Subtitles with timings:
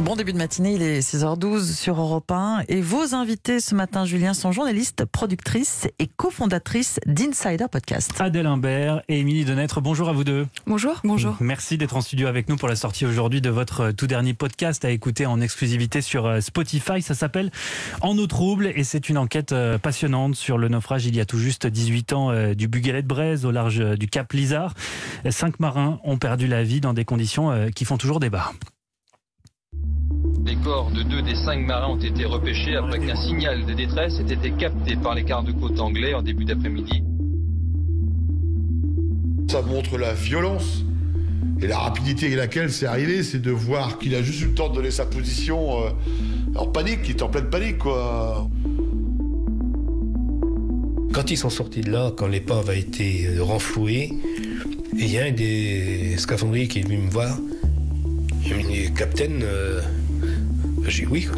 [0.00, 4.04] Bon début de matinée, il est 6h12 sur Europe 1 et vos invités ce matin,
[4.04, 8.12] Julien, sont journalistes, productrices et cofondatrices d'Insider Podcast.
[8.20, 10.46] Adèle Imbert et Émilie Denêtre, bonjour à vous deux.
[10.66, 11.00] Bonjour.
[11.02, 11.36] Bonjour.
[11.40, 14.84] Merci d'être en studio avec nous pour la sortie aujourd'hui de votre tout dernier podcast
[14.84, 17.00] à écouter en exclusivité sur euh, Spotify.
[17.00, 17.50] Ça s'appelle
[18.02, 21.24] En eau trouble et c'est une enquête euh, passionnante sur le naufrage il y a
[21.24, 24.74] tout juste 18 ans euh, du Bugalet de Braise au large du Cap Lizard.
[25.30, 28.52] Cinq marins ont perdu la vie dans des conditions qui font toujours débat.
[30.46, 34.20] Les corps de deux des cinq marins ont été repêchés après qu'un signal de détresse
[34.20, 37.02] ait été capté par les quarts de côte anglais en début d'après-midi.
[39.50, 40.84] Ça montre la violence
[41.60, 44.54] et la rapidité avec laquelle c'est arrivé, c'est de voir qu'il a juste eu le
[44.54, 45.90] temps de donner sa position euh,
[46.54, 48.48] en panique, il est en pleine panique quoi.
[51.12, 54.12] Quand ils sont sortis de là, quand l'épave a été euh, renflouée,
[54.96, 57.36] il y a un des scaphandriers qui est venu me voir.
[58.44, 59.80] Il me dit, Capitaine, euh,
[60.88, 61.28] j'ai oui.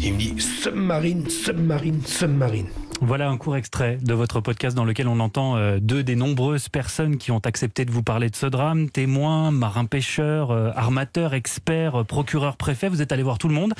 [0.00, 2.66] Il me dit submarine, submarine, submarine.
[3.00, 6.68] Voilà un court extrait de votre podcast dans lequel on entend euh, deux des nombreuses
[6.68, 12.00] personnes qui ont accepté de vous parler de ce drame, témoins, marins-pêcheurs, euh, armateurs, experts,
[12.00, 12.88] euh, procureurs, préfets.
[12.88, 13.74] Vous êtes allé voir tout le monde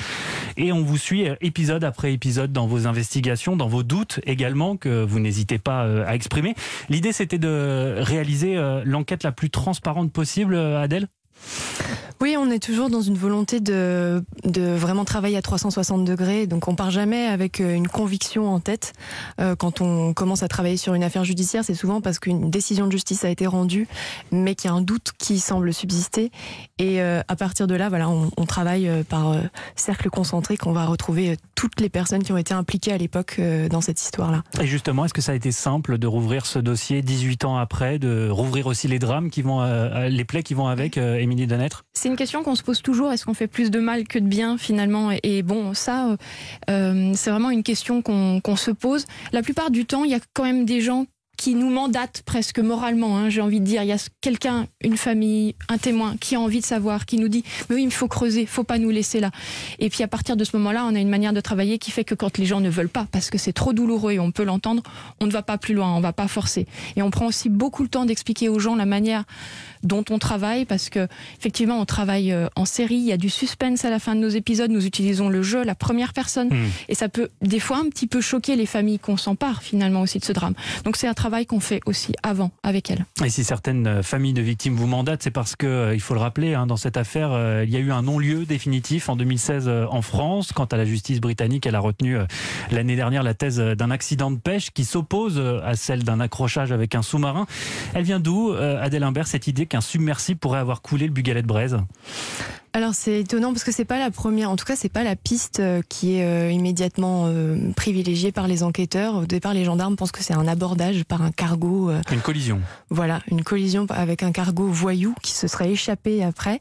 [0.56, 5.04] et on vous suit épisode après épisode dans vos investigations, dans vos doutes également que
[5.04, 6.56] vous n'hésitez pas à exprimer.
[6.88, 11.06] L'idée c'était de réaliser l'enquête la plus transparente possible, Adèle?
[12.22, 16.46] Oui, on est toujours dans une volonté de, de vraiment travailler à 360 degrés.
[16.46, 18.92] Donc on part jamais avec euh, une conviction en tête.
[19.40, 22.86] Euh, quand on commence à travailler sur une affaire judiciaire, c'est souvent parce qu'une décision
[22.86, 23.88] de justice a été rendue,
[24.30, 26.30] mais qu'il y a un doute qui semble subsister.
[26.78, 29.34] Et euh, à partir de là, voilà, on, on travaille par
[29.74, 33.80] cercle concentré qu'on va retrouver toutes les personnes qui ont été impliquées à l'époque dans
[33.80, 34.44] cette histoire-là.
[34.60, 37.98] Et justement, est-ce que ça a été simple de rouvrir ce dossier 18 ans après,
[37.98, 39.60] de rouvrir aussi les drames qui vont,
[40.08, 41.84] les plaies qui vont avec, Émilie Denêtre?
[42.12, 43.10] Une question qu'on se pose toujours.
[43.10, 45.10] Est-ce qu'on fait plus de mal que de bien finalement?
[45.22, 46.16] Et bon, ça,
[46.70, 49.06] euh, c'est vraiment une question qu'on se pose.
[49.32, 51.06] La plupart du temps, il y a quand même des gens
[51.42, 53.82] qui nous mandate presque moralement, hein, j'ai envie de dire.
[53.82, 57.26] Il y a quelqu'un, une famille, un témoin qui a envie de savoir, qui nous
[57.26, 59.32] dit mais oui, il faut creuser, faut pas nous laisser là.
[59.80, 62.04] Et puis à partir de ce moment-là, on a une manière de travailler qui fait
[62.04, 64.44] que quand les gens ne veulent pas, parce que c'est trop douloureux et on peut
[64.44, 64.84] l'entendre,
[65.18, 66.68] on ne va pas plus loin, on va pas forcer.
[66.94, 69.24] Et on prend aussi beaucoup le temps d'expliquer aux gens la manière
[69.82, 71.08] dont on travaille, parce que
[71.40, 74.20] effectivement, on travaille euh, en série, il y a du suspense à la fin de
[74.20, 76.70] nos épisodes, nous utilisons le jeu, la première personne, hmm.
[76.88, 80.20] et ça peut des fois un petit peu choquer les familles qu'on s'empare finalement aussi
[80.20, 80.54] de ce drame.
[80.84, 83.04] Donc c'est un travail qu'on fait aussi avant avec elle.
[83.24, 86.14] Et si certaines euh, familles de victimes vous mandatent, c'est parce que, euh, il faut
[86.14, 89.16] le rappeler, hein, dans cette affaire, euh, il y a eu un non-lieu définitif en
[89.16, 90.52] 2016 en France.
[90.52, 92.16] Quant à la justice britannique, elle a retenu
[92.70, 96.94] l'année dernière la thèse d'un accident de pêche qui s'oppose à celle d'un accrochage avec
[96.94, 97.46] un sous-marin.
[97.94, 101.46] Elle vient d'où, Adèle Imbert, cette idée qu'un submersible pourrait avoir coulé le Bugalet de
[101.46, 101.78] Braise?
[102.74, 105.14] Alors c'est étonnant parce que c'est pas la première, en tout cas c'est pas la
[105.14, 109.16] piste euh, qui est euh, immédiatement euh, privilégiée par les enquêteurs.
[109.16, 111.90] Au départ, les gendarmes pensent que c'est un abordage par un cargo.
[112.10, 112.62] une collision.
[112.88, 116.60] Voilà, une collision avec un cargo voyou qui se serait échappé après.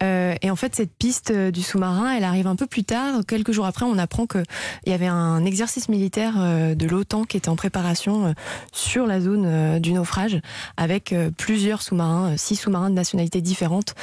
[0.00, 3.22] et en fait, cette piste du sous-marin, elle arrive un peu plus tard.
[3.26, 4.44] Quelques jours après, on apprend qu'il
[4.86, 6.34] y avait un exercice militaire
[6.76, 8.34] de l'OTAN qui était en préparation
[8.72, 10.40] sur la zone du naufrage
[10.76, 13.94] avec plusieurs sous-marins, six sous-marins de nationalités différentes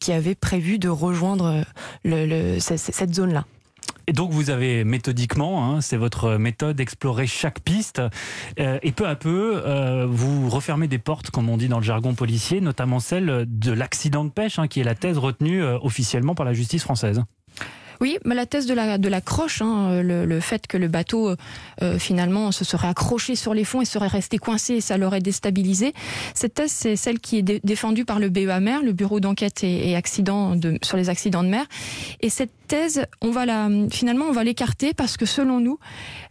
[0.00, 1.64] qui avaient prévu de rejoindre
[2.04, 3.44] le, cette zone-là.
[4.06, 8.00] Et donc vous avez méthodiquement, hein, c'est votre méthode, explorer chaque piste
[8.58, 11.84] euh, et peu à peu euh, vous refermez des portes, comme on dit dans le
[11.84, 15.78] jargon policier, notamment celle de l'accident de pêche, hein, qui est la thèse retenue euh,
[15.82, 17.22] officiellement par la justice française.
[18.00, 21.34] Oui, mais la thèse de la, de la croche, hein, le, fait que le bateau
[21.82, 25.20] euh, finalement se serait accroché sur les fonds et serait resté coincé et ça l'aurait
[25.20, 25.94] déstabilisé.
[26.34, 29.96] Cette thèse, c'est celle qui est défendue par le BEA mer, le Bureau d'enquête et,
[29.96, 31.66] accidents de, sur les accidents de mer.
[32.20, 35.78] Et cette thèse, on va la, finalement, on va l'écarter parce que selon nous,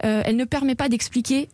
[0.05, 1.49] euh, elle ne permet pas d'expliquer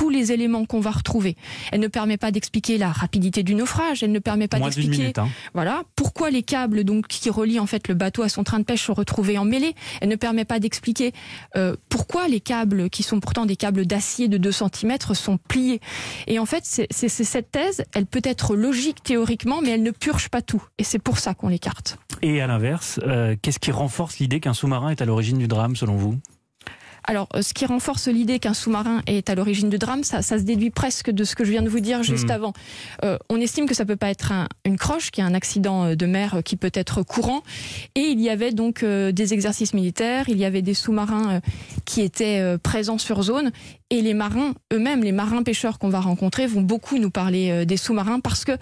[0.00, 1.36] tous les éléments qu'on va retrouver.
[1.72, 5.28] Elle ne permet pas d'expliquer la rapidité du naufrage, elle ne permet pas d'expliquer hein.
[5.52, 8.64] voilà pourquoi les câbles donc qui relient en fait le bateau à son train de
[8.64, 9.74] pêche sont retrouvés emmêlés.
[10.00, 11.12] Elle ne permet pas d'expliquer
[11.54, 15.82] euh, pourquoi les câbles qui sont pourtant des câbles d'acier de 2 cm sont pliés.
[16.26, 20.30] Et en fait, c'est cette thèse, elle peut être logique théoriquement, mais elle ne purge
[20.30, 20.64] pas tout.
[20.78, 21.98] Et c'est pour ça qu'on l'écarte.
[22.22, 25.76] Et à l'inverse, euh, qu'est-ce qui renforce l'idée qu'un sous-marin est à l'origine du drame
[25.76, 26.18] selon vous?
[27.04, 30.34] Alors, euh, ce qui renforce l'idée qu'un sous-marin est à l'origine de drame, ça, se
[30.36, 32.32] déduit presque de ce que je viens de vous dire juste hmm.
[32.32, 32.52] avant.
[33.04, 34.32] Euh, on estime que ça peut pas être
[34.64, 37.42] une croche, qui est un accident euh, de mer qui peut être courant.
[37.94, 41.40] Et il y avait donc des exercices militaires, il y avait des sous-marins
[41.84, 43.50] qui étaient présents sur zone.
[43.92, 47.64] Et les marins eux-mêmes, les marins pêcheurs qu'on va rencontrer, vont beaucoup nous parler euh,
[47.64, 48.52] des sous-marins parce que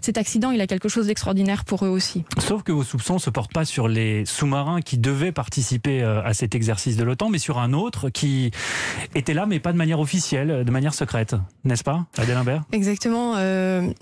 [0.00, 2.24] cet accident, il a quelque chose d'extraordinaire pour eux aussi.
[2.38, 6.22] Sauf que vos soupçons ne se portent pas sur les sous-marins qui devaient participer euh,
[6.24, 8.50] à cet exercice de l'OTAN, mais sur un autre qui
[9.14, 11.36] était là, mais pas de manière officielle, de manière secrète.
[11.64, 12.64] N'est-ce pas, Adèle Imbert?
[12.72, 13.34] Exactement.
[13.36, 13.92] Euh,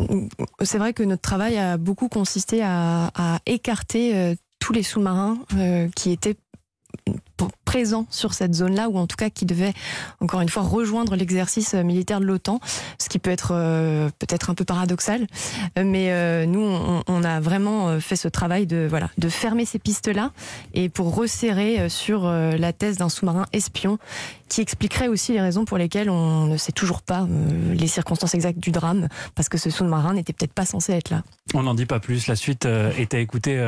[0.63, 5.39] c'est vrai que notre travail a beaucoup consisté à, à écarter euh, tous les sous-marins
[5.57, 6.37] euh, qui étaient
[8.11, 9.73] sur cette zone-là, ou en tout cas qui devaient,
[10.21, 12.61] encore une fois, rejoindre l'exercice euh, militaire de l'OTAN,
[12.99, 15.27] ce qui peut être euh, peut-être un peu paradoxal.
[15.79, 20.33] Euh, Mais nous, on, a vraiment fait ce travail de, voilà, de fermer ces pistes-là
[20.75, 23.99] et pour resserrer sur la thèse d'un sous-marin espion
[24.49, 27.27] qui expliquerait aussi les raisons pour lesquelles on ne sait toujours pas
[27.73, 31.23] les circonstances exactes du drame, parce que ce sous-marin n'était peut-être pas censé être là.
[31.55, 32.27] On n'en dit pas plus.
[32.27, 33.61] La suite est à écouter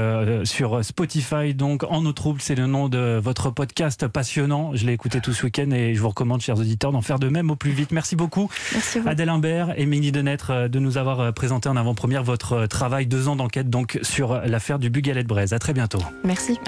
[0.45, 1.55] sur Spotify.
[1.55, 4.73] Donc, En eau trouble, c'est le nom de votre podcast passionnant.
[4.75, 7.29] Je l'ai écouté tout ce week-end et je vous recommande, chers auditeurs, d'en faire de
[7.29, 7.93] même au plus vite.
[7.93, 9.01] Merci beaucoup, Merci.
[9.07, 12.67] Adèle Imbert et Mégnie Denêtre, euh, de nous avoir euh, présenté en avant-première votre euh,
[12.67, 15.53] travail, deux ans d'enquête donc sur l'affaire du Bugalet de Braise.
[15.53, 16.01] À très bientôt.
[16.25, 16.59] Merci.